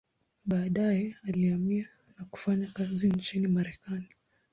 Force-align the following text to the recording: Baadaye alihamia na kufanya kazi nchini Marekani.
Baadaye 0.45 1.15
alihamia 1.27 1.87
na 2.19 2.25
kufanya 2.25 2.67
kazi 2.67 3.09
nchini 3.09 3.47
Marekani. 3.47 4.07